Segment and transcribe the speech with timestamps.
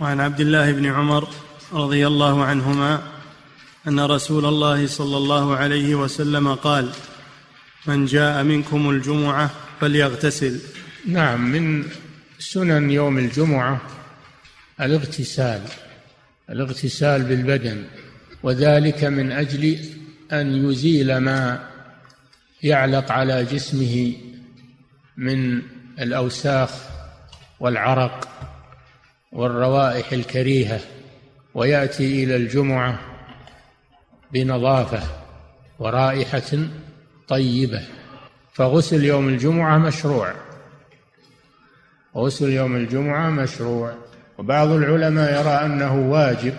[0.00, 1.28] وعن عبد الله بن عمر
[1.72, 3.02] رضي الله عنهما
[3.88, 6.90] أن رسول الله صلى الله عليه وسلم قال
[7.86, 9.50] من جاء منكم الجمعة
[9.80, 10.60] فليغتسل.
[11.06, 11.84] نعم من
[12.38, 13.80] سنن يوم الجمعة
[14.80, 15.62] الاغتسال
[16.50, 17.84] الاغتسال بالبدن
[18.42, 19.78] وذلك من أجل
[20.32, 21.68] أن يزيل ما
[22.62, 24.14] يعلق على جسمه
[25.16, 25.62] من
[25.98, 26.70] الأوساخ
[27.60, 28.37] والعرق.
[29.38, 30.80] والروائح الكريهة
[31.54, 32.98] ويأتي إلى الجمعة
[34.32, 35.02] بنظافة
[35.78, 36.58] ورائحة
[37.28, 37.82] طيبة.
[38.52, 40.34] فغسل يوم الجمعة مشروع.
[42.16, 43.94] غسل يوم الجمعة مشروع.
[44.38, 46.54] وبعض العلماء يرى أنه واجب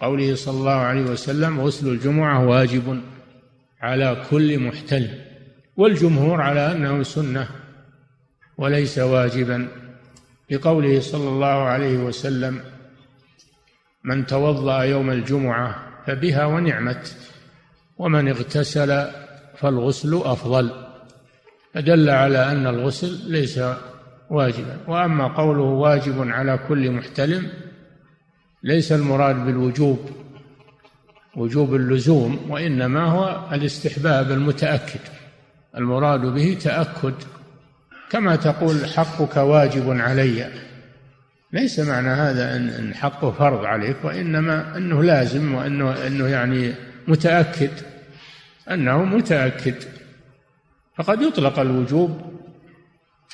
[0.00, 3.00] قوله صلى الله عليه وسلم غسل الجمعة واجب
[3.80, 5.08] على كل محتل.
[5.76, 7.48] والجمهور على أنه سنة
[8.58, 9.81] وليس واجبا.
[10.50, 12.60] لقوله صلى الله عليه وسلم
[14.04, 17.16] من توضأ يوم الجمعة فبها ونعمت
[17.98, 19.06] ومن اغتسل
[19.56, 20.70] فالغسل أفضل.
[21.74, 23.60] فدل على أن الغسل ليس
[24.30, 24.78] واجبا.
[24.88, 27.50] وأما قوله واجب على كل محتلم
[28.62, 30.10] ليس المراد بالوجوب
[31.36, 35.00] وجوب اللزوم وإنما هو الاستحباب المتأكد.
[35.76, 37.14] المراد به تأكد.
[38.12, 40.52] كما تقول حقك واجب علي.
[41.52, 46.74] ليس معنى هذا ان حقه فرض عليك وإنما إنه لازم وانه إنه يعني
[47.08, 47.70] متأكد
[48.70, 49.74] أنه متأكد.
[50.96, 52.20] فقد يطلق الوجوب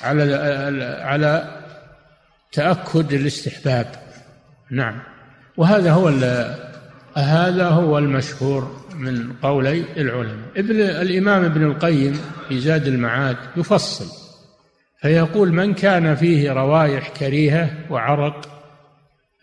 [0.01, 0.35] على
[1.03, 1.59] على
[2.51, 3.87] تأكد الاستحباب.
[4.71, 4.99] نعم.
[5.57, 6.07] وهذا هو
[7.15, 10.49] هذا هو المشهور من قولي العلماء.
[10.57, 14.28] ابن الإمام ابن القيم في زاد المعاد يفصل
[15.01, 18.63] فيقول من كان فيه روائح كريهة وعرق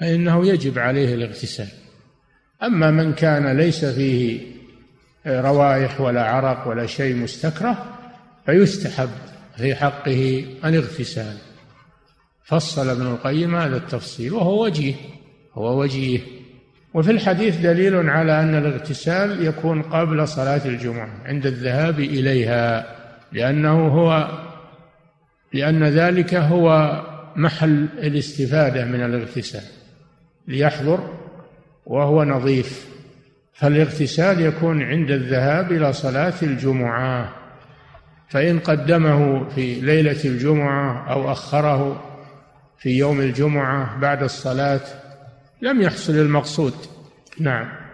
[0.00, 1.68] فإنه يجب عليه الاغتسال.
[2.62, 4.40] أما من كان ليس فيه
[5.26, 7.98] روائح ولا عرق ولا شيء مستكره
[8.46, 9.10] فيستحب
[9.56, 11.36] في حقه الاغتسال.
[12.44, 14.94] فصل ابن القيم هذا التفصيل وهو وجيه
[15.54, 16.20] هو وجيه.
[16.94, 22.96] وفي الحديث دليل على أن الاغتسال يكون قبل صلاة الجمعة عند الذهاب إليها
[23.32, 24.28] لأنه هو
[25.56, 27.00] لأن ذلك هو
[27.36, 29.62] محل الاستفادة من الاغتسال
[30.48, 31.10] ليحضر
[31.86, 32.88] وهو نظيف.
[33.54, 37.32] فالاغتسال يكون عند الذهاب إلى صلاة الجمعة.
[38.28, 42.02] فإن قدمه في ليلة الجمعة أو أخره
[42.78, 44.80] في يوم الجمعة بعد الصلاة
[45.62, 46.74] لم يحصل المقصود.
[47.40, 47.85] نعم.